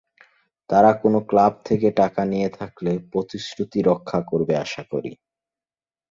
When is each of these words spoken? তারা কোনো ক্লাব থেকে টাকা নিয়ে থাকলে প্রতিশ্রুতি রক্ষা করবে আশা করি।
তারা 0.69 0.91
কোনো 1.01 1.19
ক্লাব 1.29 1.53
থেকে 1.65 1.87
টাকা 1.99 2.21
নিয়ে 2.25 2.49
থাকলে 2.59 2.91
প্রতিশ্রুতি 3.11 3.79
রক্ষা 3.89 4.19
করবে 4.29 4.53
আশা 4.65 4.83
করি। 4.91 5.11